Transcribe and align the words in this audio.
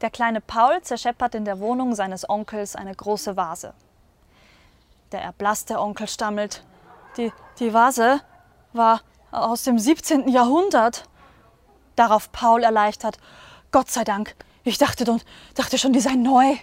Der 0.00 0.10
kleine 0.10 0.40
Paul 0.40 0.82
zerscheppert 0.82 1.34
in 1.34 1.44
der 1.44 1.58
Wohnung 1.58 1.94
seines 1.94 2.28
Onkels 2.28 2.76
eine 2.76 2.94
große 2.94 3.36
Vase. 3.36 3.72
Der 5.12 5.22
erblasste 5.22 5.80
Onkel 5.80 6.08
stammelt. 6.08 6.64
Die, 7.16 7.32
die 7.58 7.72
Vase 7.72 8.20
war 8.72 9.00
aus 9.30 9.62
dem 9.62 9.78
17. 9.78 10.28
Jahrhundert. 10.28 11.04
Darauf 11.94 12.30
Paul 12.30 12.62
erleichtert. 12.62 13.18
Gott 13.72 13.90
sei 13.90 14.04
Dank, 14.04 14.34
ich 14.64 14.78
dachte, 14.78 15.04
dachte 15.54 15.78
schon, 15.78 15.92
die 15.92 16.00
sei 16.00 16.14
neu. 16.14 16.56